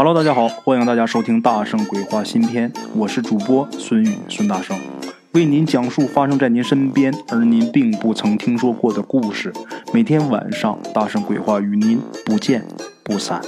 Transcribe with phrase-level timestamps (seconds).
[0.00, 4.78] Hello，大家好，欢迎大家收听《大圣鬼话》新篇，我是主播孙宇，孙大圣
[5.34, 9.52] 为您讲述发生在您身边而您并不曾听说过的故事。
[9.92, 12.64] 每天晚上，《大圣鬼话》与您不见
[13.02, 13.42] 不散。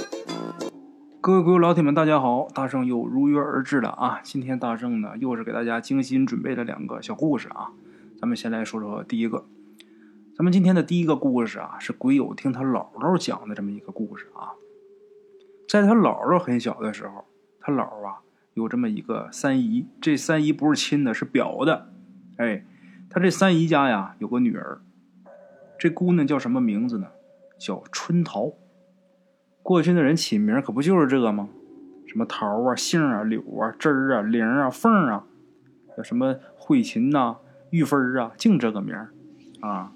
[1.21, 4.19] 各位鬼友老铁们，大家好，大圣又如约而至了啊！
[4.21, 7.71] 今天大圣呢，又是给大家精心准备了两个小故事啊。
[8.19, 9.45] 咱们先来说说第一个，
[10.35, 14.59] 咱们今天的第一个故事啊，是鬼友听他姥姥讲的这么一个故事啊。
[15.71, 17.23] 在他姥姥很小的时候，
[17.61, 18.19] 他姥啊
[18.55, 21.87] 有这么一个三姨，这三姨不是亲的，是表的。
[22.35, 22.65] 哎，
[23.09, 24.81] 他这三姨家呀有个女儿，
[25.79, 27.07] 这姑娘叫什么名字呢？
[27.57, 28.51] 叫春桃。
[29.63, 31.47] 过去的人起名可不就是这个吗？
[32.05, 35.23] 什么桃啊、杏啊、柳啊、枝儿啊、玲啊、凤啊，
[35.95, 37.37] 叫什么慧琴呐、
[37.69, 38.93] 玉芬啊，净这个名
[39.61, 39.93] 啊。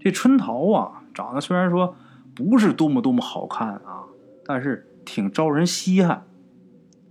[0.00, 1.94] 这春桃啊，长得虽然说
[2.34, 4.02] 不是多么多么好看啊，
[4.44, 4.88] 但是。
[5.04, 6.24] 挺招人稀罕，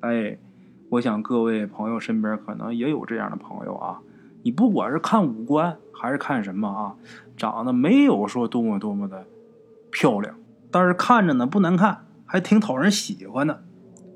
[0.01, 0.37] 哎，
[0.89, 4.01] 我想各位朋友身边可能也有这样的朋友啊。
[4.43, 6.95] 你不管是看五官还是看什么啊，
[7.37, 9.25] 长得没有说多么多么的
[9.91, 10.35] 漂亮，
[10.71, 13.63] 但是看着呢不难看，还挺讨人喜欢的。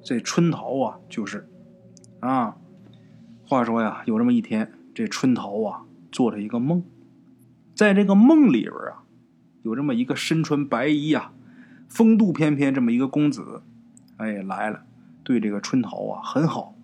[0.03, 1.47] 这春桃啊，就是
[2.19, 2.55] 啊。
[3.47, 6.83] 话说呀，有这么一天，这春桃啊做了一个梦，
[7.75, 9.03] 在这个梦里边啊，
[9.61, 11.31] 有这么一个身穿白衣呀。
[11.95, 13.61] 风度翩翩这么一个公子，
[14.17, 14.83] 哎来了，
[15.23, 16.75] 对这个春桃啊很好，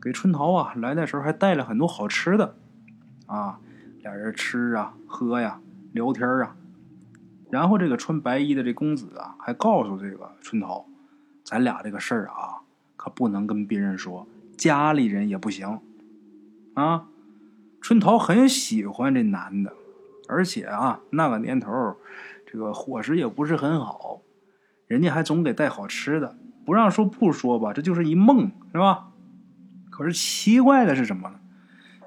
[0.00, 2.56] 给春桃啊来的时候还带了很多好吃的，
[3.26, 3.60] 啊，
[4.00, 5.60] 俩人吃啊喝呀
[5.92, 6.56] 聊天啊，
[7.50, 10.86] 然后这个穿白衣的这公子啊还告诉这个春桃，
[11.44, 12.62] 咱俩这个事儿啊
[12.96, 15.78] 可不能跟别人说，家里人也不行，
[16.72, 17.06] 啊，
[17.82, 19.74] 春桃很喜欢这男的，
[20.26, 21.98] 而且啊那个年头。
[22.44, 24.20] 这个伙食也不是很好，
[24.86, 29.08] 人家还总给带好吃的，不让说不说吧，这就是一梦，是吧？
[29.90, 31.36] 可是奇怪的是什么呢？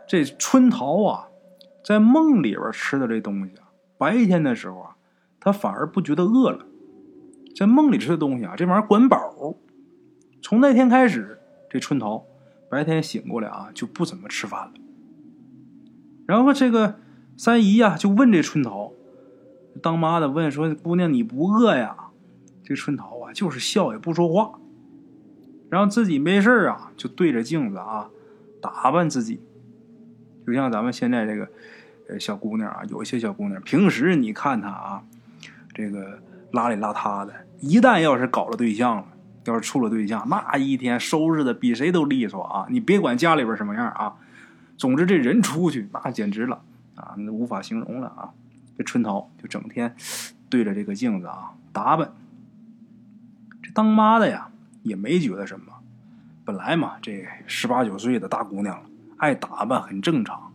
[0.07, 1.27] 这春桃啊，
[1.83, 4.95] 在梦里边吃的这东西啊，白天的时候啊，
[5.39, 6.65] 他反而不觉得饿了。
[7.55, 9.55] 在梦里吃的东西啊，这玩意儿管饱。
[10.41, 12.25] 从那天开始，这春桃
[12.69, 14.73] 白天醒过来啊，就不怎么吃饭了。
[16.27, 16.99] 然后这个
[17.37, 18.91] 三姨呀，就问这春桃。
[19.81, 21.95] 当妈的问说：“姑娘，你不饿呀？”
[22.65, 24.59] 这春桃啊，就是笑也不说话，
[25.69, 28.09] 然后自己没事啊，就对着镜子啊
[28.59, 29.39] 打扮自己，
[30.45, 31.47] 就像咱们现在这个
[32.09, 35.03] 呃小姑娘啊，有一些小姑娘，平时你看她啊，
[35.73, 36.19] 这个
[36.51, 39.05] 邋里邋遢的，一旦要是搞了对象了，
[39.45, 42.65] 要是处了对象，那一天收拾的比谁都利索啊！
[42.69, 44.15] 你别管家里边什么样啊，
[44.75, 46.63] 总之这人出去那简直了
[46.95, 48.33] 啊，那无法形容了啊！
[48.77, 49.95] 这春桃就整天
[50.49, 52.11] 对着这个镜子啊打扮，
[53.75, 54.49] 当妈的呀
[54.83, 55.65] 也没觉得什么，
[56.45, 60.53] 本来嘛这十八九岁的大姑娘了爱打扮很正常。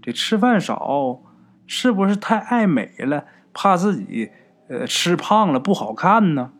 [0.00, 1.20] 这吃饭少
[1.66, 3.26] 是不是太爱美了？
[3.52, 4.30] 怕自己
[4.68, 6.52] 呃吃胖了不好看呢？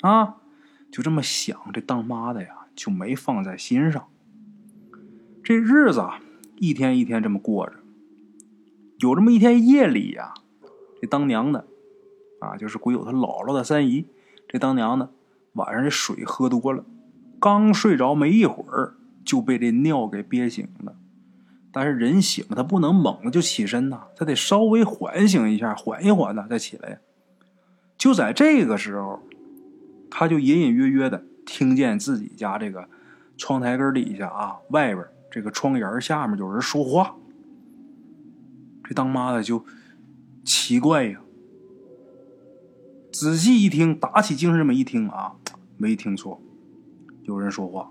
[0.00, 0.36] 啊，
[0.90, 4.06] 就这么想，这当妈的呀就没放在心上。
[5.44, 6.20] 这日子啊
[6.56, 7.74] 一天一天这么过着。
[8.98, 10.34] 有这么一天夜里呀，
[11.00, 11.64] 这当娘的，
[12.40, 14.06] 啊，就是鬼友他姥姥的三姨，
[14.48, 15.12] 这当娘的
[15.58, 16.84] 晚上这水喝多了，
[17.38, 20.94] 刚睡着没一会儿就被这尿给憋醒了。
[21.70, 27.00] 但是人醒了他不能猛的就起身呐，他得稍微缓醒一下，缓一缓呢再起来。
[27.98, 29.20] 就在这个时候，
[30.10, 32.88] 他就隐隐约约的听见自己家这个
[33.36, 37.16] 窗台根底下啊，外边这个窗沿下面有人说话。
[38.84, 39.64] 这当妈的就
[40.44, 41.20] 奇怪呀，
[43.12, 45.34] 仔细一听，打起精神这么一听啊，
[45.78, 46.42] 没听错，
[47.22, 47.90] 有人说话。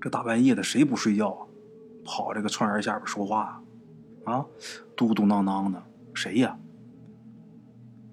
[0.00, 1.46] 这大半夜的，谁不睡觉啊？
[2.04, 3.62] 跑这个窗帘下边说话
[4.24, 4.44] 啊？
[4.96, 5.82] 嘟嘟囔囔的，
[6.12, 6.58] 谁呀？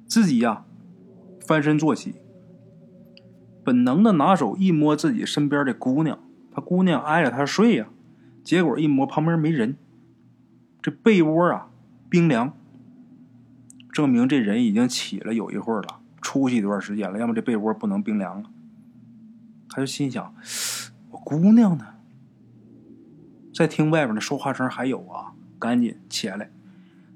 [0.07, 0.65] 自己呀，
[1.45, 2.15] 翻身坐起，
[3.63, 6.19] 本能的拿手一摸自己身边的姑娘，
[6.51, 7.89] 他姑娘挨着他睡呀，
[8.43, 9.75] 结果一摸旁边没人。
[10.81, 11.71] 这被窝啊，
[12.09, 12.53] 冰凉，
[13.91, 18.49] 证明这人已经起了有一会儿了，出去一段时间了，要么这被窝不能冰凉了。
[19.69, 20.33] 他就心想：
[21.11, 21.85] 我姑娘呢？
[23.53, 26.49] 再听外边的说话声还有啊，赶紧起来，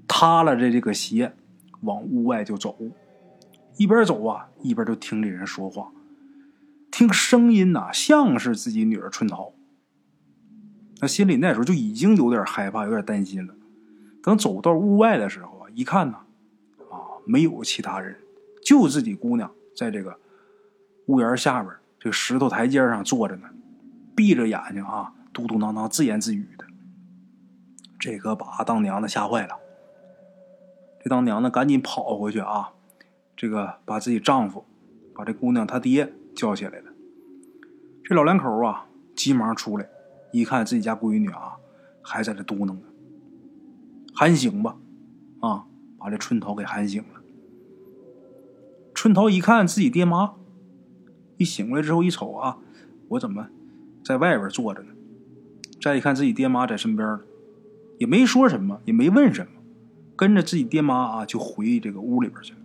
[0.07, 1.33] 踏了这这个鞋，
[1.81, 2.77] 往屋外就走。
[3.77, 5.91] 一边走啊，一边就听这人说话，
[6.91, 9.53] 听声音呐，像是自己女儿春桃。
[10.99, 13.55] 他心里那时候就已经有点害怕，有点担心了。
[14.23, 16.17] 等走到屋外的时候啊，一看呢，
[16.91, 18.17] 啊，没有其他人，
[18.67, 20.19] 就自己姑娘在这个
[21.05, 23.47] 屋檐下边这个石头台阶上坐着呢，
[24.13, 26.65] 闭着眼睛啊，嘟嘟囔囔自言自语的。
[27.97, 29.57] 这可把当娘的吓坏了。
[31.01, 32.73] 这当娘的赶紧跑回去啊，
[33.37, 34.65] 这个把自己丈夫，
[35.15, 36.91] 把这姑娘她爹叫起来了。
[38.03, 39.87] 这老两口啊，急忙出来，
[40.33, 41.55] 一看自己家闺女啊，
[42.01, 42.81] 还在这嘟囔呢，
[44.13, 44.75] 喊醒吧，
[45.39, 45.63] 啊，
[45.97, 47.16] 把这春桃给喊醒了。
[48.97, 50.33] 春桃一看自己爹妈，
[51.37, 52.57] 一醒过来之后一瞅啊，
[53.09, 53.47] 我怎么
[54.03, 54.87] 在外边坐着呢？
[55.79, 57.19] 再一看自己爹妈在身边，
[57.99, 59.51] 也没说什么，也没问什么，
[60.15, 62.59] 跟着自己爹妈啊就回这个屋里边去了。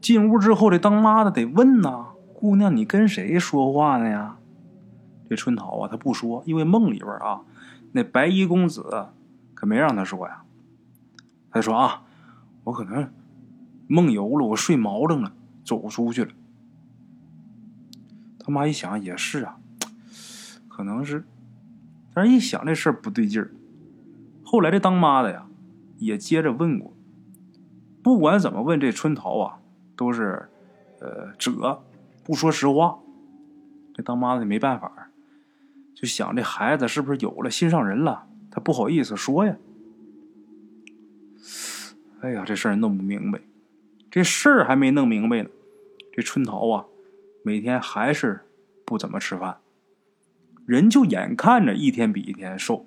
[0.00, 4.38] 进屋之后，这当妈的得问呐：“姑娘，你跟谁说话呢呀？”
[5.30, 7.42] 这春桃啊，她不说，因为梦里边啊，
[7.92, 9.06] 那白衣公子
[9.54, 10.42] 可没让她说呀。
[11.52, 12.02] 她说啊，
[12.64, 13.08] 我可能。
[13.88, 15.32] 梦游了，我睡毛楞了，
[15.64, 16.30] 走出去了。
[18.38, 19.58] 他妈一想也是啊，
[20.68, 21.24] 可能是，
[22.14, 23.50] 但是一想这事儿不对劲儿。
[24.44, 25.46] 后来这当妈的呀，
[25.98, 26.94] 也接着问过，
[28.02, 29.58] 不管怎么问，这春桃啊
[29.96, 30.48] 都是
[31.00, 31.82] 呃褶，
[32.22, 33.00] 不说实话。
[33.94, 35.10] 这当妈的没办法，
[35.94, 39.56] 就想这孩子是不是有了心上人了，他不好意思说呀。
[42.20, 43.40] 哎呀，这事儿弄不明白。
[44.10, 45.50] 这事儿还没弄明白呢，
[46.12, 46.86] 这春桃啊，
[47.42, 48.40] 每天还是
[48.86, 49.58] 不怎么吃饭，
[50.66, 52.86] 人就眼看着一天比一天瘦，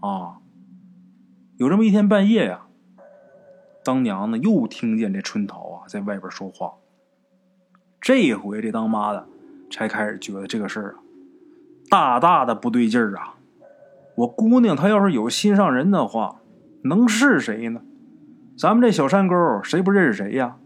[0.00, 0.38] 啊，
[1.58, 2.66] 有这么一天半夜呀，
[3.84, 6.74] 当娘的又听见这春桃啊在外边说话，
[8.00, 9.28] 这回这当妈的
[9.70, 10.98] 才开始觉得这个事儿啊，
[11.90, 13.36] 大大的不对劲儿啊，
[14.16, 16.40] 我姑娘她要是有心上人的话，
[16.84, 17.82] 能是谁呢？
[18.56, 20.56] 咱们这小山沟谁不认识谁呀？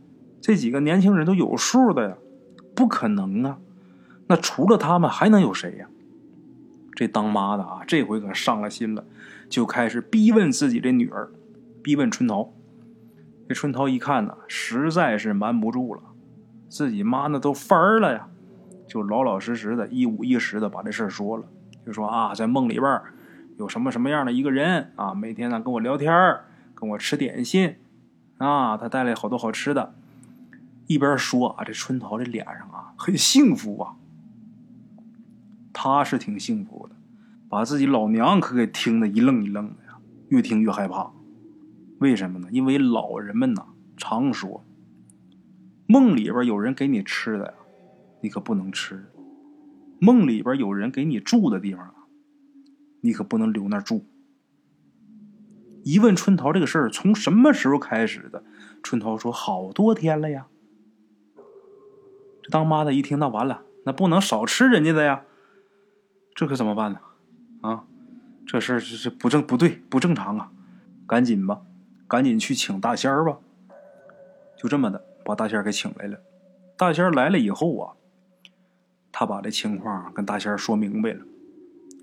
[0.40, 2.16] 这几个年轻人都有数的呀，
[2.74, 3.58] 不可能啊！
[4.28, 5.86] 那除了他们还能有谁呀？
[6.94, 9.04] 这当妈的啊，这回可上了心了，
[9.48, 11.30] 就开始逼问自己这女儿，
[11.82, 12.52] 逼问春桃。
[13.48, 16.00] 这春桃一看呢，实在是瞒不住了，
[16.68, 18.28] 自己妈那都翻了呀，
[18.86, 21.44] 就老老实实的一五一十的把这事说了，
[21.84, 23.00] 就说啊，在梦里边
[23.58, 26.12] 有什么什么样的一个人啊，每天呢跟我聊天
[26.80, 27.76] 跟我吃点心，
[28.38, 29.94] 啊，他带来好多好吃的。
[30.86, 33.96] 一边说啊，这春桃这脸上啊很幸福啊。
[35.72, 36.96] 他是挺幸福的，
[37.48, 39.98] 把自己老娘可给听得一愣一愣的呀，
[40.30, 41.12] 越听越害怕。
[41.98, 42.48] 为什么呢？
[42.50, 43.66] 因为老人们呐
[43.96, 44.64] 常说，
[45.86, 47.54] 梦里边有人给你吃的呀，
[48.22, 48.96] 你可不能吃；
[50.00, 51.94] 梦里边有人给你住的地方啊，
[53.02, 54.06] 你可不能留那住。
[55.82, 58.42] 一问春桃这个事儿从什么时候开始的？
[58.82, 60.46] 春桃说：“好多天了呀。”
[62.42, 65.22] 这当妈的一听，那完了，那不能少吃人家的呀。
[66.34, 67.00] 这可怎么办呢？
[67.60, 67.84] 啊，
[68.46, 70.50] 这事儿这这不正不对不正常啊！
[71.06, 71.60] 赶紧吧，
[72.08, 73.38] 赶紧去请大仙儿吧。
[74.56, 76.18] 就这么的把大仙儿给请来了。
[76.76, 77.92] 大仙儿来了以后啊，
[79.12, 81.24] 他把这情况跟大仙儿说明白了。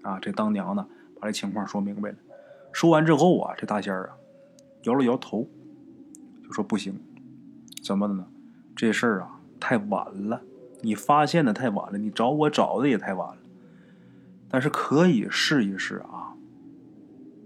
[0.03, 0.87] 啊，这当娘的
[1.19, 2.17] 把这情况说明白了。
[2.77, 4.17] 说完之后啊，这大仙儿啊，
[4.83, 5.49] 摇了摇头，
[6.43, 6.95] 就说：“不行，
[7.83, 8.27] 怎么的呢？
[8.75, 10.43] 这事儿啊太晚了，
[10.83, 13.37] 你发现的太晚了，你找我找的也太晚了。
[14.47, 16.35] 但是可以试一试啊。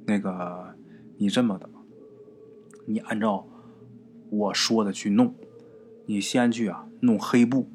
[0.06, 0.76] 那个，
[1.16, 1.70] 你这么的，
[2.86, 3.48] 你按照
[4.30, 5.34] 我说的去弄。
[6.08, 7.70] 你先去啊弄黑布，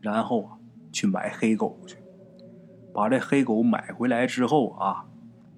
[0.00, 0.58] 然后啊
[0.92, 1.96] 去买黑狗去，
[2.92, 5.06] 把这黑狗买回来之后啊。”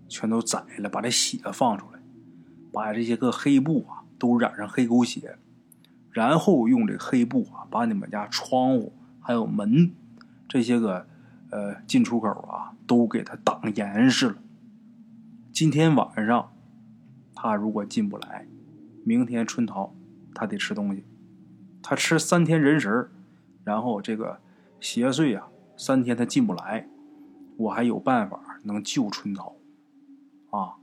[0.08, 2.00] 全都宰了，把这血放出来，
[2.72, 5.38] 把这些个黑布啊都染上黑狗血，
[6.10, 9.92] 然后用这黑布啊把你们家窗户还有门
[10.48, 11.06] 这些个
[11.50, 14.36] 呃进出口啊都给它挡严实了。
[15.52, 16.52] 今天晚上
[17.34, 18.46] 他如果进不来，
[19.04, 19.94] 明天春桃
[20.34, 21.04] 他得吃东西，
[21.82, 23.10] 他吃三天人食
[23.64, 24.38] 然后这个
[24.80, 26.86] 邪祟啊三天他进不来，
[27.56, 29.55] 我还有办法能救春桃。
[30.50, 30.74] 啊，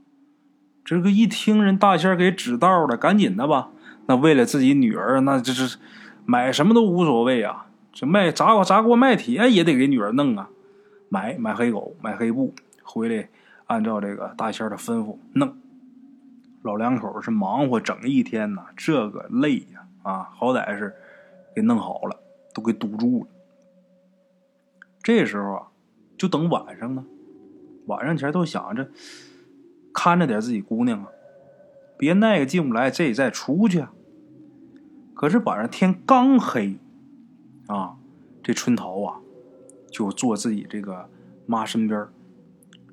[0.84, 3.70] 这个一听人大仙给指道了，赶紧的吧。
[4.06, 5.78] 那为了自己女儿，那这是
[6.26, 7.66] 买什么都无所谓啊。
[7.92, 10.48] 这卖砸锅砸锅卖铁也得给女儿弄啊。
[11.08, 13.28] 买买黑狗，买黑布，回来
[13.66, 15.56] 按照这个大仙的吩咐弄。
[16.62, 20.30] 老两口是忙活整一天呐，这个累呀啊！
[20.34, 20.94] 好歹是
[21.54, 22.18] 给弄好了，
[22.54, 23.28] 都给堵住了。
[25.02, 25.66] 这时候啊，
[26.16, 27.04] 就等晚上呢。
[27.86, 28.88] 晚上前都想着。
[29.94, 31.08] 看着点自己姑娘啊，
[31.96, 33.92] 别那个进不来，这再出去啊。
[35.14, 36.76] 可是晚上天刚黑，
[37.68, 37.96] 啊，
[38.42, 39.20] 这春桃啊，
[39.90, 41.08] 就坐自己这个
[41.46, 42.06] 妈身边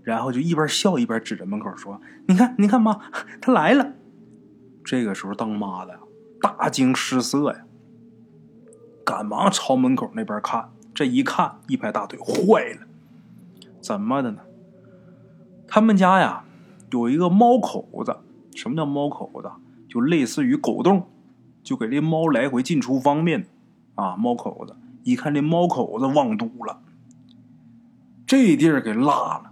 [0.03, 3.01] 然后就一边笑一边指着门口说：“你看，你看，妈，
[3.41, 3.93] 他来了。”
[4.85, 5.99] 这个时候，当妈的
[6.39, 7.65] 大惊失色呀，
[9.03, 10.71] 赶忙朝门口那边看。
[10.93, 12.87] 这一看，一拍大腿，坏了，
[13.79, 14.41] 怎么的呢？
[15.67, 16.43] 他们家呀
[16.99, 18.17] 有一个猫口子，
[18.55, 19.49] 什么叫猫口子？
[19.87, 21.07] 就类似于狗洞，
[21.63, 23.45] 就给这猫来回进出方便
[23.95, 24.15] 啊。
[24.15, 26.81] 猫口子一看这猫口子忘堵了，
[28.25, 29.51] 这地儿给落了。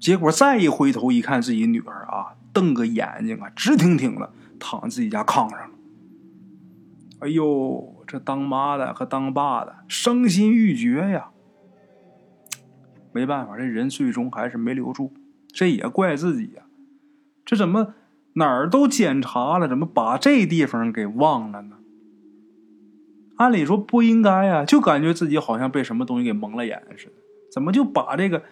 [0.00, 5.70] 结果再一回头一看，自己女儿啊，瞪个眼睛啊，直挺挺的躺自己家炕上了。
[7.20, 11.30] 哎呦，这当妈的和当爸的伤心欲绝呀！
[13.12, 15.12] 没办法，这人最终还是没留住，
[15.52, 16.64] 这也怪自己呀。
[17.44, 17.94] 这怎么
[18.34, 21.76] 哪儿都检查了，怎么把这地方给忘了呢？
[23.36, 27.12] 按理说不应该呀，就感觉自己好像被什么东西给蒙了眼似的，
[27.52, 28.42] 怎么就把这个？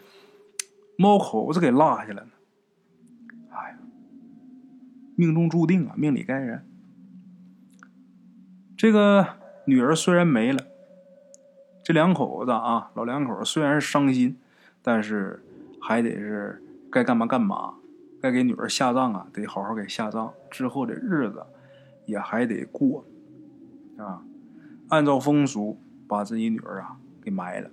[0.98, 2.30] 猫口子给落下了呢，
[3.50, 3.78] 哎呀，
[5.14, 6.66] 命中注定啊，命里该然。
[8.78, 9.26] 这个
[9.66, 10.64] 女儿虽然没了，
[11.84, 14.38] 这两口子啊，老两口虽然伤心，
[14.80, 15.42] 但是
[15.82, 16.62] 还得是
[16.96, 17.74] 该干嘛干嘛，
[18.22, 20.32] 该给女儿下葬啊，得好好给下葬。
[20.50, 21.44] 之后的日子
[22.06, 23.04] 也还得过
[23.98, 24.22] 啊，
[24.88, 27.70] 按照风俗把自己女儿啊给埋了。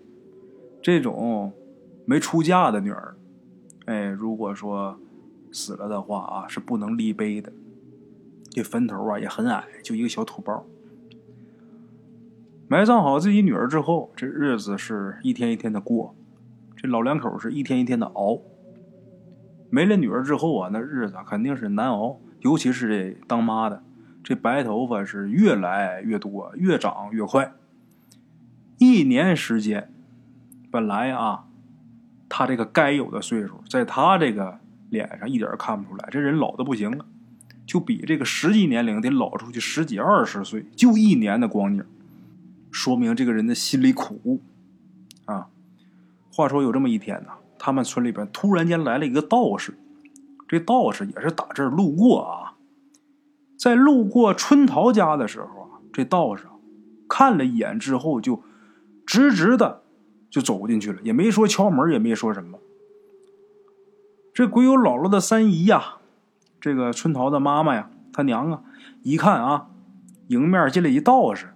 [0.81, 1.53] 这种。
[2.05, 3.15] 没出嫁的女儿，
[3.85, 4.99] 哎，如果说
[5.53, 7.53] 死了的话啊，是不能立碑的。
[8.49, 10.65] 这坟头啊也很矮，就一个小土包。
[12.67, 16.13] 埋葬好自己女儿之后，这日子是一天一天的过，
[16.75, 18.41] 这老两口是一天一天的熬。
[19.73, 23.81] 没了女儿之后啊，那日子肯定是难熬，尤其是这当妈的，
[24.23, 27.53] 这白头发是越来越多，越长越快。
[28.77, 29.91] 一年时间，
[30.69, 31.45] 本来啊。
[32.29, 37.05] 他这个该有的岁数，在他这个脸上一点看不出来，这人老的不行了，
[37.63, 41.83] 就比这个实际年龄得老出去十几二十岁，就一年的光景，
[42.71, 44.39] 说明这个人的心里苦
[45.25, 45.47] 啊。
[46.31, 47.29] 话说有这么一天呢，
[47.65, 49.73] 他们村里边突然间来了一个道士，
[50.49, 52.55] 这道士也是打这儿路过啊，
[53.57, 56.43] 在路过春桃家的时候啊，这道士
[57.07, 58.43] 看了一眼之后，就
[59.05, 59.79] 直直的。
[60.29, 62.57] 就走进去了，也没说敲门，也没说什么。
[64.33, 65.97] 这鬼友姥姥的三姨呀，
[66.59, 68.63] 这个春桃的妈妈呀，她娘啊，
[69.03, 69.67] 一看啊，
[70.29, 71.53] 迎面进来一道士，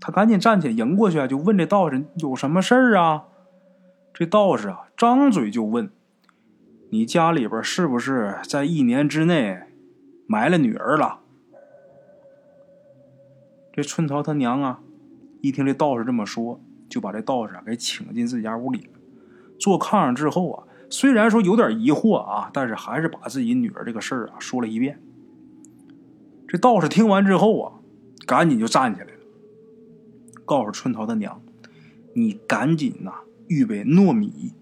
[0.00, 3.22] 她赶紧站起来迎过去啊，就问这道士有什么事儿啊？
[4.18, 5.92] 这道士啊，张嘴就问
[6.90, 9.60] ：“你家里边是不是在一年之内
[10.26, 11.20] 埋了女儿了？”
[13.72, 14.80] 这春桃她娘啊，
[15.40, 16.60] 一听这道士这么说。
[16.88, 18.98] 就把这道士啊给请进自己家屋里了。
[19.60, 25.00] 坐炕上之后啊，虽然说有点疑惑啊，但是还是把自己女儿这个事儿啊说了一遍。
[26.48, 27.72] 这道士听完之后啊，
[28.26, 29.12] 赶紧就站起来了，
[30.44, 31.40] 告诉春桃他娘
[32.16, 33.12] ：“你赶紧呐，
[33.48, 34.52] 预备糯米，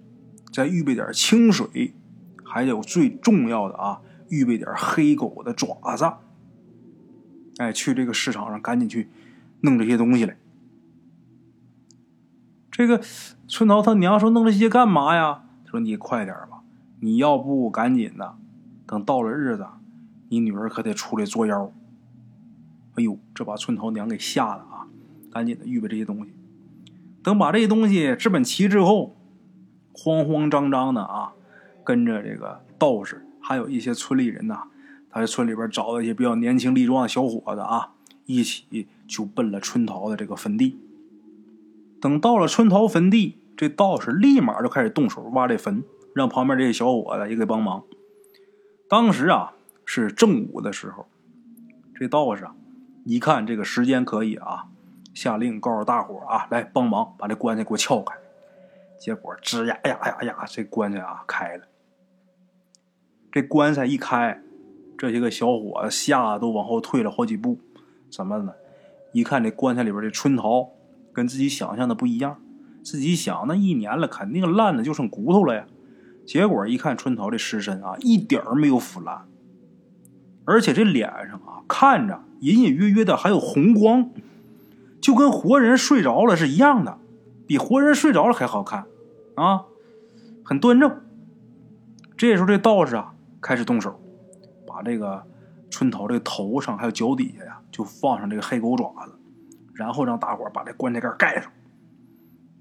[0.53, 1.93] 再预备点清水，
[2.45, 6.13] 还有最重要的啊，预备点黑狗的爪子。
[7.59, 9.09] 哎，去这个市场上赶紧去
[9.61, 10.37] 弄这些东西来。”
[12.71, 13.03] 这个
[13.49, 16.63] 春桃他娘说：“弄这些干嘛呀？”他说：“你快点吧，
[17.01, 18.37] 你要不赶紧的，
[18.87, 19.67] 等到了日子，
[20.29, 21.73] 你女儿可得出来作妖。”
[22.97, 24.87] 哎呦，这把春桃娘给吓了啊！
[25.31, 26.33] 赶紧的预备这些东西。
[27.27, 29.17] 等把这东西置办齐之后，
[29.93, 31.33] 慌慌张张的啊，
[31.83, 34.69] 跟着这个道士，还有一些村里人呐，
[35.11, 37.95] 他在村里边找了一些比较年轻力壮的小伙子啊，
[38.27, 40.79] 一起就奔了春桃的这个坟地。
[42.01, 45.83] 等到了春桃坟地，这道士立马就开始动手挖这坟，
[46.15, 47.83] 让旁边这些小伙子也给帮忙。
[48.89, 49.55] 当时啊
[49.85, 51.09] 是正午的时候，
[51.93, 52.55] 这道士啊
[53.05, 54.69] 一看这个时间可以啊，
[55.17, 58.15] 下令告诉大伙啊来帮忙把这棺材给我撬开。
[58.99, 61.65] 结果吱呀呀呀呀，这棺材啊开了。
[63.33, 64.43] 这棺材一开，
[64.97, 67.59] 这些个小伙子吓得都往后退了好几步。
[68.11, 68.53] 怎么呢？
[69.13, 70.71] 一看这棺材里边的春桃。
[71.13, 72.43] 跟自己想象的不一样，
[72.85, 75.67] 自己想那一年了，肯定烂的就剩骨头了呀。
[76.27, 79.27] 结果一看春桃这尸身啊，一点儿没有腐烂，
[80.45, 84.11] 而且这脸上啊，看着隐隐约约的还有红光，
[85.07, 86.99] 就跟活人睡着了是一样的，
[87.47, 88.87] 比活人睡着了还好看
[89.37, 89.67] 啊，
[90.45, 91.01] 很端正。
[92.17, 94.01] 这时候这道士啊开始动手，
[94.67, 95.25] 把这个
[95.71, 99.13] 春桃这个头上还有脚底下呀，就放上这个黑狗爪子。
[99.75, 101.53] 然后让大伙把这棺材盖盖上。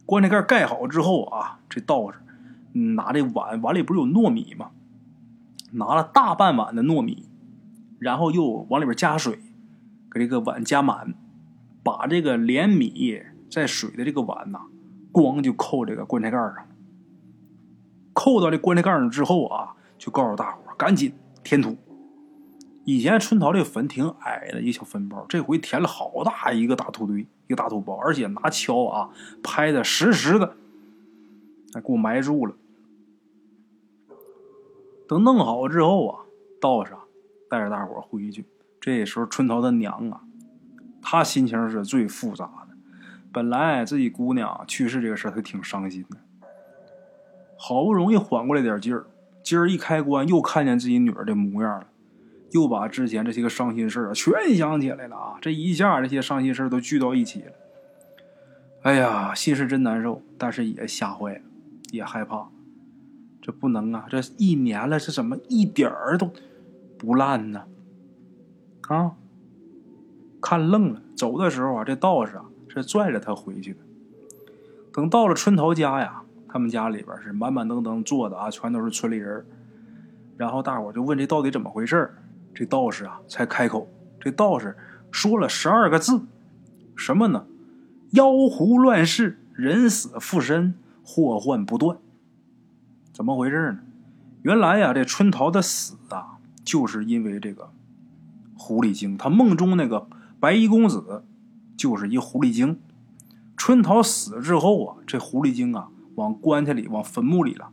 [0.06, 2.20] 棺材盖盖好之后啊，这道士
[2.74, 4.70] 拿这碗，碗里不是有糯米吗？
[5.72, 7.28] 拿了大半碗的糯米，
[7.98, 9.40] 然后又往里边加水，
[10.12, 11.16] 给这个碗加满，
[11.86, 14.62] 把这个连米在水的这个碗呐，
[15.14, 16.68] 咣就扣这个棺材盖上。
[18.12, 21.14] 扣到这棺材盖上之后啊，就告诉大伙赶紧
[21.44, 21.78] 填土。
[22.86, 29.12] 以前春桃这坟挺矮的一个小坟包，这回填了好大一个大土堆，一个大土包，而且拿锹啊
[29.44, 30.56] 拍的实实的，
[31.72, 32.56] 还给我埋住了。
[35.08, 36.26] 等弄好之后啊，
[36.60, 36.94] 道士
[37.48, 38.44] 带着大伙回去。
[38.82, 40.22] 这时候春桃的娘啊，
[41.08, 42.76] 他心情是最复杂的。
[43.32, 46.18] 本来自己姑娘去世这个事儿，她挺伤心的。
[47.56, 49.06] 好不容易缓过来点劲儿，
[49.44, 51.88] 今儿一开棺，又看见自己女儿的模样了。
[52.52, 55.38] 又把之前这些个伤心事啊全想起来了啊！
[55.42, 57.52] 这一下这些伤心事都聚到一起了。
[58.82, 61.42] 哎呀，心是真难受，但是也吓坏了，
[61.92, 62.50] 也害怕。
[63.42, 64.08] 这不能啊！
[64.10, 66.34] 这一年了，这怎么一点儿都
[66.98, 67.66] 不烂呢？
[68.88, 69.12] 啊！
[70.46, 71.02] 看愣了。
[71.16, 73.80] 走的时候啊，这道士啊是拽着他回去的。
[74.94, 79.44] 等到了春桃家呀，他们家里边是满满登登坐的啊，全都是村里人。
[80.38, 82.14] 然后大伙就问这到底怎么回事
[82.54, 83.90] 这道士啊，才开口。
[84.20, 84.78] 这道士
[85.10, 86.22] 说了十二个字，
[86.96, 87.48] 什么呢？
[88.12, 91.98] 妖狐乱世，人死复生，祸患不断。
[93.12, 93.80] 怎么回事呢？
[94.44, 97.72] 原来呀，这春桃的死啊，就是因为这个
[98.56, 99.18] 狐狸精。
[99.18, 100.08] 他梦中那个
[100.40, 101.24] 白衣公子，
[101.78, 102.80] 就是一狐狸精。
[103.58, 107.70] 春桃死之后啊，这狐狸精啊，往棺材里、往坟墓里了，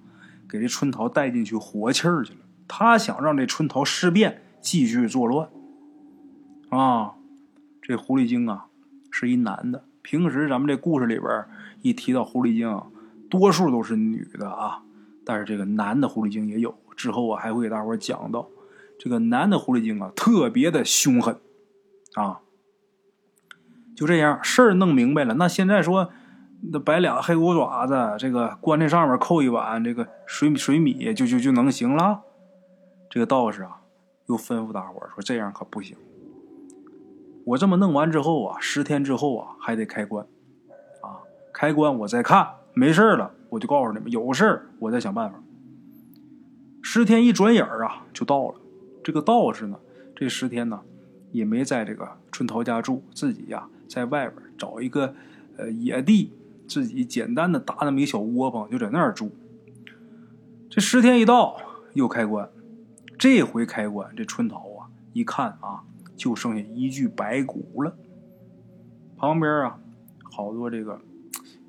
[0.49, 2.41] 给这春桃带进去活气儿去了。
[2.67, 4.43] 他想让这春桃尸变。
[4.63, 5.49] 继续作乱
[6.69, 7.15] 啊！
[7.83, 8.67] 这狐狸精啊，
[9.11, 9.85] 是一男的。
[10.03, 11.45] 平时咱们这故事里边
[11.81, 12.81] 一提到狐狸精，
[13.29, 14.85] 多数都是女的啊。
[15.25, 16.79] 但是这个男的狐狸精也有。
[16.95, 18.47] 之后我还会给大伙讲到，
[19.01, 21.37] 这个男的狐狸精啊，特别的凶狠
[22.15, 22.39] 啊。
[23.95, 25.35] 就这样，事儿弄明白了。
[25.35, 26.11] 那现在说，
[26.73, 32.23] 那摆俩黑狗爪子，这个棺材上面扣一碗这个水水米，就就就能行了。
[33.11, 33.79] 这个道士啊。
[34.27, 35.97] 又吩咐大伙说：“这样可不行，
[37.45, 40.25] 我这么弄完之后啊，十天之后啊，还得开棺，
[41.03, 41.21] 啊，
[41.53, 45.43] 开棺我再看，没事了，我就告诉你们，有事儿我再想办法。”
[46.83, 48.55] 十天一转眼儿啊，就到了。
[49.03, 49.77] 这个道士呢，
[50.15, 50.81] 这十天呢，
[51.33, 55.15] 也没在这个春桃家住，自己呀，在外边找一个
[55.59, 56.33] 呃野地，
[56.67, 59.31] 自己简单的搭那么一小窝棚，就在那儿住。
[60.71, 61.59] 这十天一到，
[61.93, 62.49] 又开棺。
[63.19, 65.85] 这回开棺，这春桃啊，一看啊，
[66.17, 67.95] 就剩下一具白骨了。
[69.19, 69.79] 旁边啊，
[70.23, 70.99] 好多这个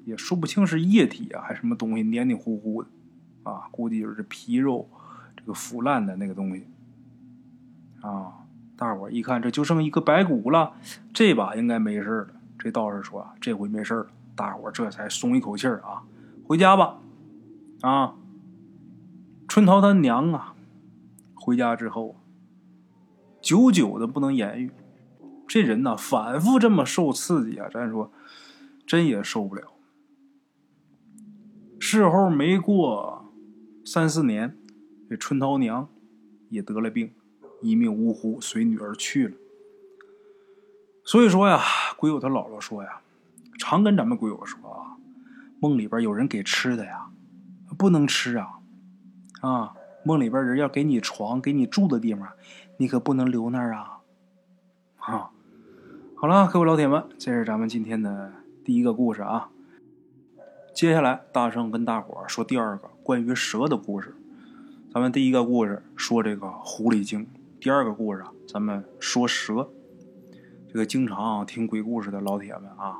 [0.05, 2.87] 也说不清是液体啊，还是什么东西，黏黏糊糊的
[3.43, 4.89] 啊，估计就是皮肉
[5.35, 6.65] 这个腐烂的那个东西
[7.99, 8.42] 啊。
[8.75, 10.73] 大伙一看，这就剩一个白骨了，
[11.13, 12.29] 这把应该没事了。
[12.57, 16.03] 这道士说：“这回没事了。”大伙这才松一口气啊，
[16.45, 16.99] 回家吧。
[17.81, 18.15] 啊，
[19.47, 20.55] 春桃她娘啊。
[21.35, 22.15] 回家之后，
[23.41, 24.71] 久久的不能言语。
[25.45, 28.11] 这人呢，反复这么受刺激啊，咱说
[28.87, 29.63] 真也受不了。
[31.79, 33.31] 事后没过
[33.85, 34.57] 三四年，
[35.09, 35.89] 这春桃娘
[36.47, 37.11] 也得了病，
[37.63, 39.35] 一命呜呼，随女儿去了。
[41.03, 41.61] 所以说呀，
[41.97, 43.01] 鬼友他姥姥说呀，
[43.57, 44.97] 常跟咱们鬼友说啊，
[45.59, 47.07] 梦里边有人给吃的呀，
[47.77, 48.59] 不能吃啊，
[49.41, 49.73] 啊。
[50.05, 52.27] 梦里边人要给你床，给你住的地方，
[52.75, 53.99] 你可不能留那儿啊！
[54.97, 55.31] 啊，
[56.17, 58.33] 好了，各位老铁们，这是咱们今天的
[58.65, 59.49] 第一个故事啊。
[60.73, 64.13] 接下来，大圣跟大伙说第二个关于蛇的故事。
[64.93, 67.27] 咱们第一个故事说这个狐狸精，
[67.63, 69.69] 第二个故事啊咱们说蛇。
[70.67, 72.97] 这个经常听鬼故事的老铁们啊，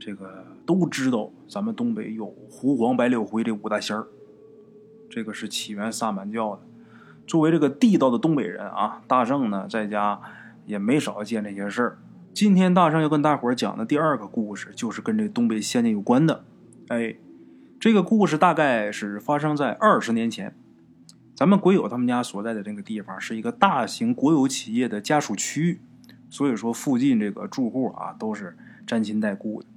[0.00, 4.08] 这个都知道，咱们东北有狐黄白柳灰这五大仙儿。
[5.08, 6.62] 这个是起源萨满教的。
[7.24, 10.20] 作为这个地道的东北人啊，大圣呢在家
[10.66, 11.98] 也没少见这些事儿。
[12.34, 16.44] 今天大圣要跟大伙儿讲的第二个故事，就是跟这东北仙界有关的。
[16.88, 17.14] 哎，
[17.78, 20.56] 这个故事大概是发生在二十年前。
[21.40, 25.80] 咱们鬼友他们家所在的这个地方是一个大型国有企业的家属区，
[26.28, 29.68] 所以说附近这个住户啊都是沾亲带故的。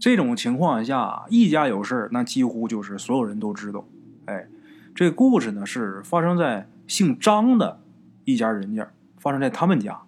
[0.00, 3.86] 这种情况下，一家有事那几乎就是所有人都知道。
[4.24, 4.48] 哎，
[4.96, 7.80] 这故事呢是发生在姓张的
[8.24, 10.00] 一家人家，发生在他们家。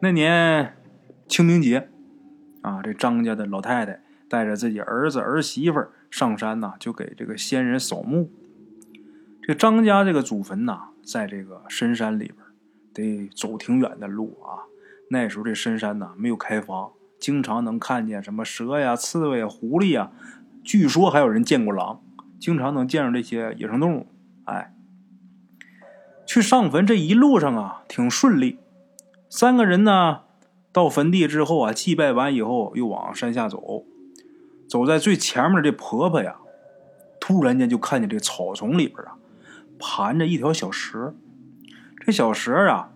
[0.00, 0.74] 那年
[1.28, 1.88] 清明节，
[2.62, 8.28] 啊，这张家的老太太带着自己儿子儿媳妇上山呐，就给这个先人扫墓。
[9.44, 12.36] 这张家这个祖坟呐，在这个深山里边，
[12.94, 14.70] 得走挺远的路啊。
[15.10, 20.12] 那时候这深山呐没有开发，经常能看见什么蛇呀、刺猬、狐狸呀，
[20.62, 22.00] 据说还有人见过狼，
[22.38, 24.06] 经常能见着这些野生动物。
[24.44, 24.72] 哎，
[26.24, 28.60] 去上坟这一路上啊，挺顺利。
[29.28, 30.20] 三个人呢，
[30.70, 33.84] 到坟地之后啊，祭拜完以后，又往山下走。
[34.68, 36.36] 走在最前面的这婆婆呀，
[37.20, 39.16] 突然间就看见这草丛里边啊。
[39.84, 41.12] 盘着一条小蛇，
[41.98, 42.92] 这小蛇啊，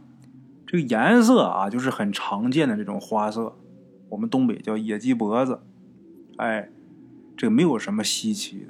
[0.64, 3.56] 这个颜色啊，就是很常见的这种花色，
[4.10, 5.60] 我们东北叫野鸡脖子，
[6.36, 6.70] 哎，
[7.36, 8.66] 这没有什么稀奇的。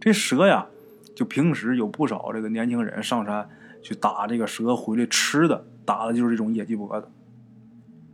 [0.00, 0.68] 这蛇呀，
[1.14, 3.50] 就平时有不少这个年轻人上山
[3.82, 7.06] 去打这个蛇回来吃的，打的就是这种野鸡脖子，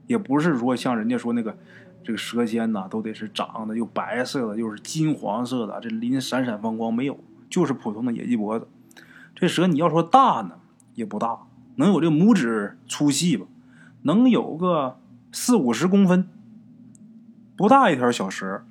[0.09, 1.57] 也不是说像人家说那个
[2.02, 7.16] 这个蛇仙呐，都得是长得又白色的又是金黄色的，这鳞闪闪放光，没有。
[7.52, 8.66] 就是普通的野鸡脖子，
[9.34, 10.52] 这蛇你要说大呢，
[10.94, 11.40] 也不大，
[11.76, 13.44] 能有这拇指粗细吧？
[14.04, 14.98] 能有个
[15.32, 16.26] 四五十公分，
[17.54, 18.64] 不大一条小蛇。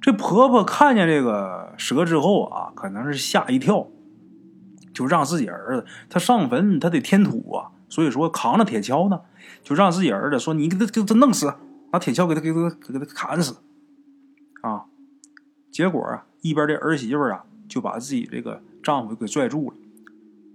[0.00, 3.86] 这婆婆看见这个蛇之后啊，可能是吓一跳，
[4.92, 9.20] 就让自己儿子他上坟，他得添土啊，所以说扛着铁锹呢，
[9.62, 11.54] 就让自己儿子说：“你给他给他弄死，
[11.92, 13.58] 拿铁锹给他给他给他砍死。”
[14.62, 14.86] 啊，
[15.70, 17.44] 结果啊，一边的儿媳妇啊。
[17.68, 19.76] 就把自己这个丈夫给拽住了，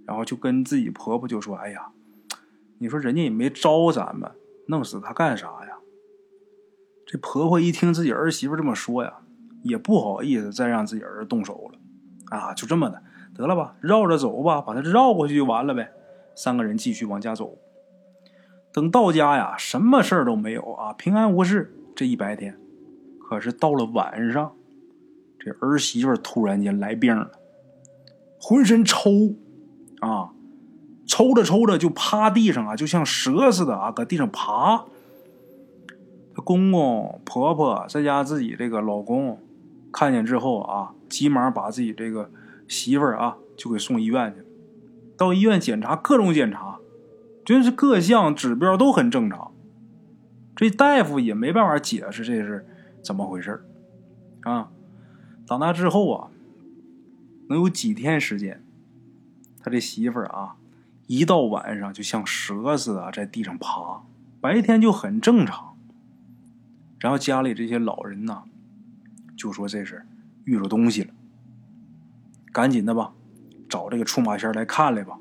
[0.06, 1.90] 然后就跟自己婆婆就说：“哎呀，
[2.78, 4.30] 你说人家也没招咱们，
[4.66, 5.78] 弄死他干啥呀？”
[7.06, 9.18] 这婆婆一听自己儿媳妇这么说呀，
[9.62, 13.02] 也不好意思再让自己儿子动手了，啊，就这么的，
[13.34, 15.92] 得了吧，绕着走吧，把他绕过去就完了呗。
[16.34, 17.58] 三个人继续往家走，
[18.72, 21.74] 等到家呀，什么事儿都没有啊，平安无事。
[21.94, 22.58] 这一白天，
[23.20, 24.56] 可是到了晚上。
[25.44, 27.32] 这儿媳妇突然间来病了，
[28.40, 29.34] 浑身抽，
[29.98, 30.30] 啊，
[31.04, 34.84] 抽着抽着就趴地上啊，就像蛇似的啊，搁地上爬。
[36.44, 39.38] 公公婆婆在家自己这个老公
[39.92, 42.30] 看见之后啊，急忙把自己这个
[42.68, 44.46] 媳妇啊就给送医院去了。
[45.16, 46.78] 到医院检查，各种检查，
[47.44, 49.52] 真是各项指标都很正常。
[50.54, 52.64] 这大夫也没办法解释这是
[53.02, 53.64] 怎么回事
[54.42, 54.70] 啊。
[55.52, 56.30] 长大之后啊，
[57.50, 58.64] 能有几天时间，
[59.62, 60.56] 他这媳妇儿啊，
[61.08, 64.02] 一到晚上就像蛇似的在地上爬，
[64.40, 65.76] 白天就很正常。
[66.98, 68.44] 然后家里这些老人呐，
[69.36, 70.06] 就说这是
[70.44, 71.10] 遇着东西了，
[72.50, 73.12] 赶紧的吧，
[73.68, 75.18] 找这个出马仙来看来吧。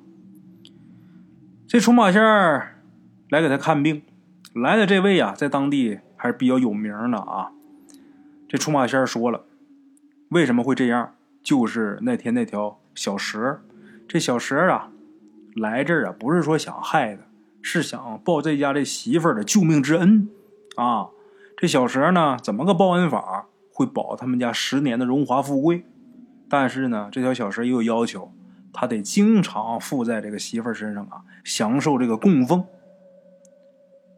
[1.68, 2.24] 这出马仙
[3.28, 4.02] 来给他看病，
[4.54, 7.52] 来的这位啊，在当地还是比较有名的啊。
[8.48, 9.48] 这出马仙说了。
[10.32, 11.14] 为什么会这样？
[11.44, 13.62] 就是那天那条小蛇，
[14.08, 14.92] 这小蛇啊，
[15.56, 17.24] 来这儿啊，不是说想害他，
[17.62, 20.30] 是想报这家这媳妇儿的救命之恩
[20.76, 21.08] 啊。
[21.58, 23.48] 这小蛇呢，怎么个报恩法？
[23.74, 25.84] 会保他们家十年的荣华富贵。
[26.48, 28.32] 但是呢，这条小蛇也有要求，
[28.72, 32.64] 他得经常附在这个媳妇儿身上啊，享受这个供奉。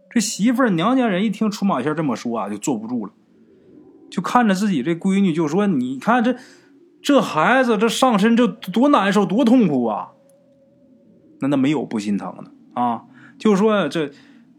[0.09, 3.13] 这媳妇儿娘家人一听出马仙这么说啊，就坐不住了。
[4.13, 6.35] 就看着自己这闺女，就说：“你看这
[7.01, 10.09] 这孩子，这上身这多难受，多痛苦啊！
[11.39, 13.05] 那那没有不心疼的啊？
[13.39, 14.11] 就说这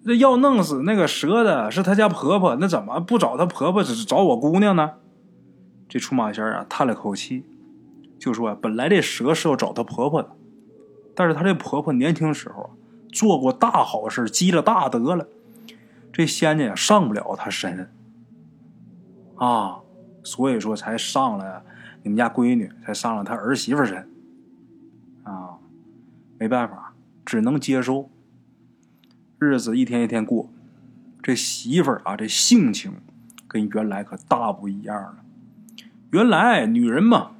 [0.04, 4.94] 这要弄死那个蛇的是他家婆婆，那怎么不找他婆婆，只是找我姑娘呢？”
[5.88, 7.44] 这出马仙啊，叹了口气，
[8.18, 10.30] 就说：“本来这蛇是要找她婆婆的，
[11.14, 12.70] 但是她这婆婆年轻时候
[13.12, 15.28] 做过大好事，积了大德了，
[16.12, 17.88] 这仙家也上不了她身。”
[19.36, 19.80] 啊，
[20.22, 21.62] 所以说才上了
[22.02, 24.08] 你们家闺女，才上了他儿媳妇身。
[25.22, 25.58] 啊，
[26.38, 26.94] 没办法，
[27.24, 28.10] 只能接受。
[29.38, 30.48] 日子一天一天过，
[31.22, 32.92] 这媳妇儿啊，这性情
[33.48, 35.16] 跟原来可大不一样了。
[36.10, 37.32] 原来女人嘛，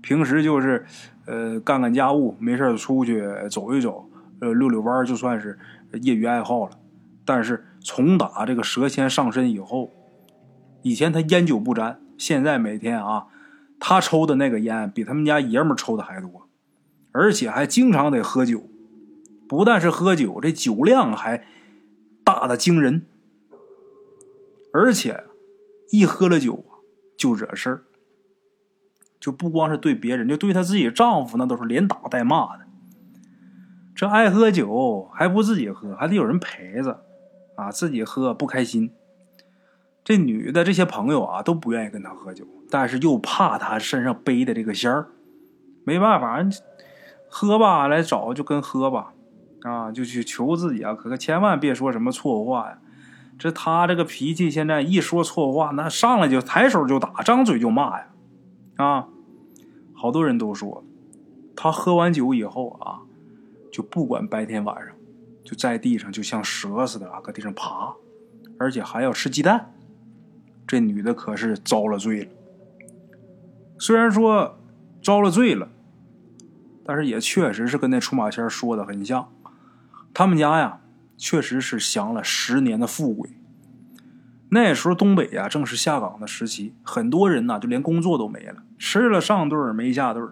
[0.00, 0.84] 平时就是
[1.26, 4.08] 呃干干家务，没事出去走一走，
[4.40, 5.58] 呃溜溜弯就算是
[6.00, 6.78] 业余爱好了。
[7.24, 9.90] 但是从打这个蛇仙上身以后，
[10.82, 13.26] 以前他烟酒不沾，现在每天啊，
[13.78, 16.48] 他抽的那个烟比他们家爷们抽的还多，
[17.12, 18.64] 而且还经常得喝酒。
[19.48, 21.44] 不但是喝酒，这酒量还
[22.24, 23.06] 大的惊人。
[24.72, 25.24] 而且
[25.90, 26.64] 一喝了酒
[27.16, 27.82] 就惹事儿，
[29.20, 32.64] 就不光是对别人，就对他自己丈夫那都是连打带骂的。
[33.94, 37.04] 这爱喝酒还不自己喝，还得有人陪着。
[37.54, 38.90] 啊，自己喝不开心。
[40.04, 45.08] 这女的这些朋友啊都不愿意跟他喝酒，但是又怕他身上背的这个仙儿，
[45.84, 46.44] 没办法，
[47.28, 49.12] 喝吧，来找就跟喝吧，
[49.62, 52.78] 啊，就去求自己啊，可可千万别说什么错话呀。
[53.38, 58.06] 这他这个脾气，现在一说错话，那上来就抬手就打，张嘴就骂呀，
[58.76, 59.08] 啊，
[59.94, 60.84] 好多人都说，
[61.56, 63.00] 他喝完酒以后啊，
[63.72, 64.94] 就不管白天晚上，
[65.44, 67.94] 就在地上就像蛇似的啊，搁地上爬，
[68.58, 69.72] 而且还要吃鸡蛋。
[70.72, 72.30] 这女的可是遭了罪了。
[73.78, 74.58] 虽然说
[75.02, 75.68] 遭了罪了，
[76.82, 79.28] 但是也确实是跟那出马仙说的很像。
[80.14, 80.80] 他们家呀，
[81.18, 83.28] 确实是享了十年的富贵。
[84.48, 90.26] 那时候东北呀，正是下岗的时期，很多人呐就连工作都没了，吃了上顿没下顿。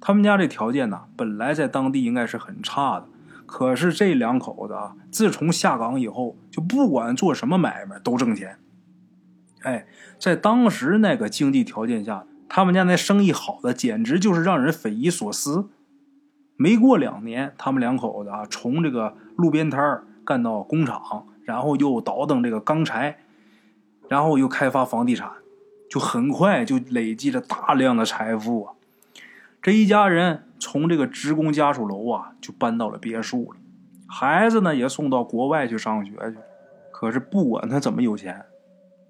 [0.00, 3.06] 他们家这条件呐，本来在当地应该是很差的，
[3.46, 8.58] 可是这两口子啊，自从下岗以后，就不管做什么买卖都挣钱。
[9.66, 9.84] 哎，
[10.16, 15.68] 在当时那个经济条件下，他们家那生意好的简直就是让人匪夷所思。
[16.56, 23.18] 没过两年，他们两口子啊，从这个路边摊干到工厂，然后又倒腾这个钢材，
[24.08, 25.32] 然后又开发房地产，
[25.90, 28.74] 就很快就累积着大量的财富啊。
[29.60, 33.58] 这一家人从这个职工家属楼啊，就搬到了别墅了，
[34.06, 36.36] 孩子呢也送到国外去上学去。
[36.92, 38.44] 可是不管他怎么有钱。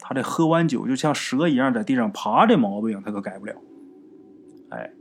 [0.08, 3.56] 他这喝完酒就像蛇一样在地上爬，这毛病他可改不了。
[4.68, 4.92] 哎，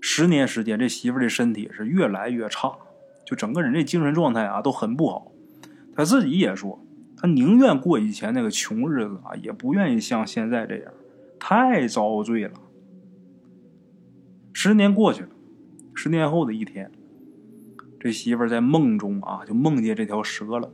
[0.00, 2.72] 十年时间，这媳妇的身体是越来越差，
[3.26, 5.30] 就整个人这精神状态啊都很不好。
[5.94, 6.82] 他自己也说，
[7.14, 10.90] 他宁愿过以前那个穷日子啊，也不愿意像现在这样，
[11.38, 12.52] 太遭罪了。
[14.54, 15.28] 十年过去了，
[15.94, 16.90] 十年后的一天，
[18.00, 20.72] 这媳妇在梦中啊就梦见这条蛇了，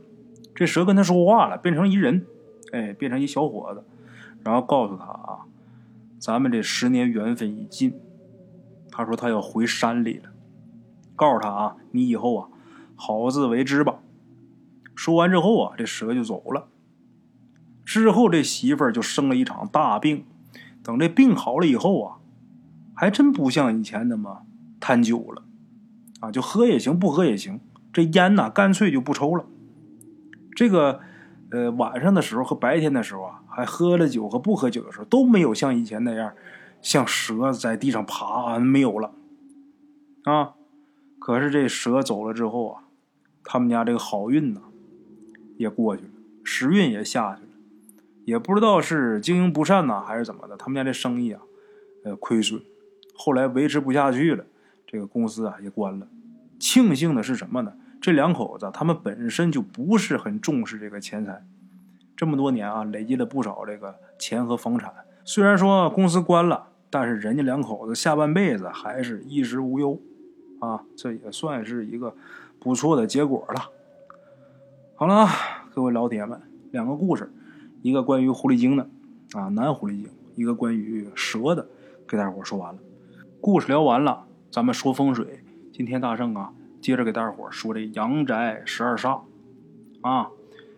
[0.55, 2.25] 这蛇跟他说话了，变成一人。
[2.73, 3.83] 哎，变成一小伙子，
[4.43, 5.45] 然后告诉他啊，
[6.19, 7.93] 咱们这十年缘分已尽。
[8.91, 10.29] 他说他要回山里了，
[11.15, 12.49] 告诉他啊，你以后啊，
[12.95, 13.99] 好自为之吧。
[14.95, 16.67] 说完之后啊，这蛇就走了。
[17.85, 20.25] 之后这媳妇儿就生了一场大病，
[20.81, 22.17] 等这病好了以后啊，
[22.93, 24.45] 还真不像以前那么
[24.79, 25.43] 贪酒了，
[26.21, 27.59] 啊，就喝也行，不喝也行。
[27.93, 29.45] 这烟呢，干脆就不抽了。
[30.55, 30.99] 这个。
[31.51, 36.33] 呃，晚上的时候和白天的时候啊，还喝了酒和不喝酒的时候都没有像以前那样，
[36.81, 39.13] 像蛇在地上爬，没有了，
[40.23, 40.53] 啊。
[41.19, 42.83] 可是这蛇走了之后啊，
[43.43, 44.61] 他们家这个好运呢，
[45.57, 46.09] 也过去了，
[46.43, 47.49] 时运也下去了，
[48.25, 51.41] 也不知道是经营不善呢，还是怎么的，他们家这生意啊，
[52.03, 52.61] 呃，亏损，
[53.15, 54.45] 后来维持不下去了，
[54.85, 56.07] 这个公司啊也关了。
[56.59, 57.73] 庆幸的是什么呢？
[58.01, 61.43] 这两口子，他们本身就不是很重视这个钱财，
[62.15, 64.93] 这么多年啊，累积了不少这个钱和房产。
[65.23, 69.99] 虽然说公司关了，但是人家两口子下半辈子还是衣食无忧，
[70.59, 72.15] 啊，这也算是一个
[72.59, 73.69] 不错的结果了。
[74.95, 75.27] 好了，
[75.73, 76.39] 各位老铁们，
[76.71, 77.33] 两个故事，
[77.81, 78.87] 一个关于狐狸精的，
[79.33, 81.67] 啊，男狐狸精；一个关于蛇的，
[82.07, 82.79] 给大伙说完了。
[83.41, 85.43] 故事聊完了，咱们说风水。
[85.73, 86.53] 今天大圣啊。
[86.85, 89.21] 接着给大伙说这阳宅十二煞，
[90.01, 90.29] 啊，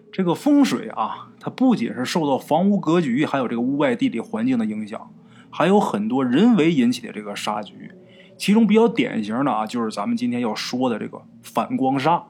[0.10, 5.12] 这个风水啊，它不仅是受到房屋格局，还有这个屋外地理环境的影响，
[5.50, 7.92] 还有很多人为引起的这个煞局。
[8.38, 12.24] 其中比较典型的啊，就是咱们今天要说的这个反光煞，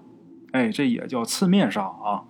[0.53, 2.23] 哎，这也叫次面煞啊。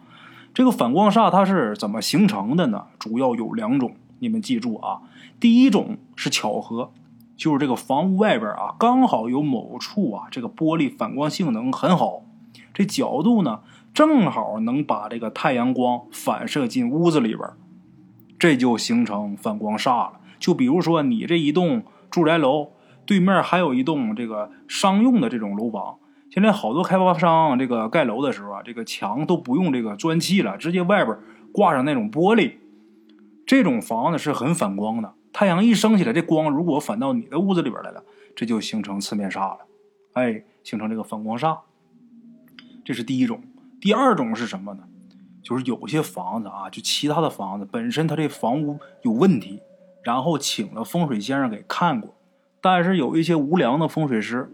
[0.54, 2.88] 这个反光煞它是怎么形成的呢？
[3.00, 5.00] 主要有两种，你们记住啊。
[5.40, 6.92] 第一种是巧合。
[7.38, 12.24] 就是这个房屋外边啊，刚好有某处啊，这个玻璃反光性能很好，
[12.74, 13.62] 这角度呢
[13.94, 17.48] 正好能把这个太阳光反射进屋子里边，
[18.40, 20.20] 这就形成反光煞了。
[20.40, 22.72] 就比如说你这一栋住宅楼
[23.06, 25.98] 对面还有一栋这个商用的这种楼房，
[26.30, 31.16] 现在好多开发商这个盖楼的时候啊，这个墙都不用这个砖砌了，直接外边
[31.52, 32.54] 挂上那种玻璃，
[33.46, 35.14] 这种房子是很反光的。
[35.38, 38.04] 太阳一升起来，这光如果反到你的屋子里边来了，
[38.36, 39.60] 这就形成四面煞了，
[40.14, 41.60] 哎，形成这个反光煞。
[42.84, 43.44] 这是第一种。
[43.80, 44.86] 第二种是什么呢？
[45.44, 49.60] 就是有些房子啊，就其他的房子本身它这房屋有问题，
[50.02, 52.16] 然后请了风水先生给看过，
[52.60, 54.52] 但是有一些无良的风水师，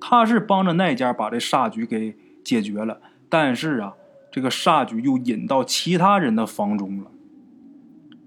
[0.00, 3.94] 他是帮着那家把这煞局给解决了，但是啊，
[4.32, 7.12] 这个煞局又引到其他人的房中了。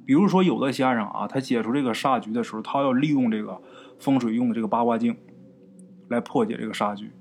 [0.09, 3.61] 比如说，有的先生啊，他解除这个煞局的时候，他要利用这个
[3.99, 5.15] 风水用的这个八卦镜
[6.07, 7.11] 来破解这个煞局。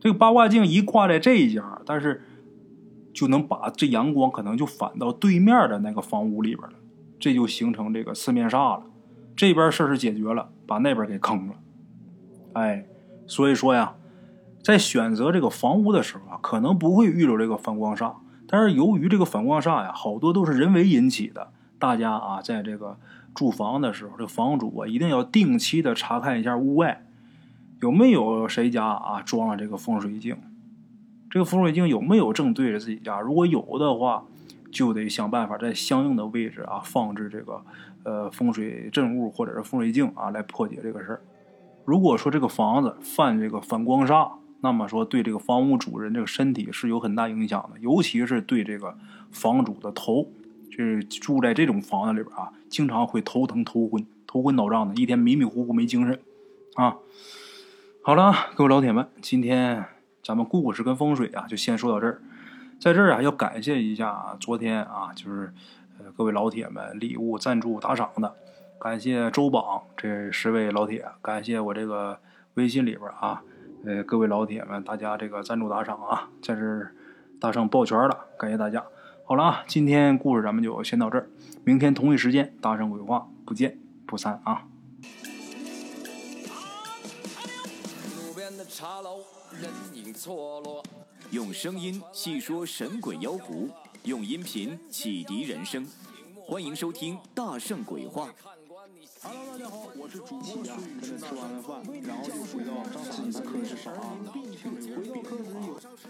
[0.00, 2.22] 这个八卦镜一挂在这一家，但是
[3.12, 6.76] 就能把这阳光可能就反到对面的那个房屋里边了，
[7.20, 8.84] 这就形成这个四面煞了。
[9.36, 11.54] 这边事儿是解决了，把那边给坑了。
[12.54, 12.86] 哎，
[13.26, 13.94] 所以说呀，
[14.62, 18.14] 在选择这个房屋的时候啊，可能不会遇到这个反光煞，
[18.48, 21.52] 但是由于这个反光煞呀，好多都是人为引起的。
[21.78, 22.96] 大家啊，在这个
[23.34, 27.06] 住房的时候，这房主啊，一定要定期的查看一下屋外
[27.80, 30.36] 有没有谁家啊装了这个风水镜。
[31.30, 33.20] 这个风水镜有没有正对着自己家？
[33.20, 34.24] 如果有的话，
[34.72, 37.62] 就得想办法在相应的位置啊放置这个
[38.02, 41.20] 呃风水镇物或者是风水镜啊，来破解这个事儿。
[41.84, 48.96] 如果说这个房子犯这个反光煞，那么说对这个房屋主人这个身体是有很大影响的，尤其是对这个
[49.30, 50.26] 房主的头，
[50.84, 56.20] 是住在这种房子里边啊，经常会头疼、头昏、头昏脑胀的，一天迷迷糊糊没精神
[56.74, 56.96] 啊。
[58.02, 59.84] 好了，各位老铁们，今天。
[60.20, 62.20] 咱们故事跟风水啊，就先说到这儿。
[62.78, 65.54] 在这儿啊，要感谢一下昨天啊，就是
[65.98, 68.34] 呃各位老铁们礼物赞助打赏的，
[68.78, 72.18] 感谢周榜这十位老铁，感谢我这个
[72.54, 73.42] 微信里边啊，
[73.86, 76.92] 呃各位老铁们，大家这个赞助打赏啊，在这儿
[77.40, 78.84] 大圣抱拳了，感谢大家。
[79.28, 81.28] 好了啊，今天故事咱们就先到这儿，
[81.62, 84.64] 明天同一时间大圣鬼话不见不散啊。
[88.70, 89.18] 茶楼。
[89.52, 90.82] 人影错落，
[91.30, 93.68] 用声音细说神鬼妖狐，
[94.04, 95.86] 用音频启迪人生。
[96.46, 98.28] 欢迎收听《大圣鬼话》。
[99.28, 100.66] Hello，大家好，我是主播孙宇。
[101.02, 104.24] 吃完了饭，然后就回到自己的课室上啊。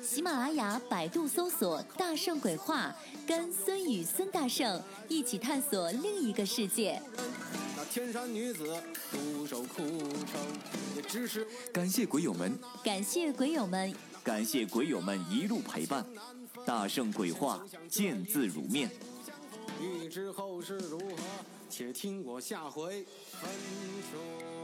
[0.00, 2.94] 喜马拉雅、百度搜索“大圣鬼话”，
[3.26, 7.02] 跟孙宇、孙大圣一起探索另一个世界。
[7.76, 10.40] 那天山女子独守枯城。
[10.94, 16.06] 也只是感谢鬼友们，感谢鬼友们，感谢鬼友们一路陪伴。
[16.64, 18.88] 大圣鬼话，见字如面。
[19.80, 21.16] 欲知后事如何，
[21.68, 23.50] 且听我下回分
[24.10, 24.57] 说。